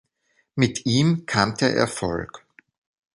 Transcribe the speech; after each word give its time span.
Mit 0.55 0.87
ihm 0.87 1.27
kam 1.27 1.53
der 1.57 1.75
Erfolg. 1.75 2.43